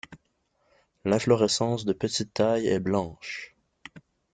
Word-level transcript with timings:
L'inflorescence 1.05 1.85
de 1.85 1.93
petite 1.93 2.33
taille 2.33 2.65
est 2.67 2.79
blanche. 2.79 3.55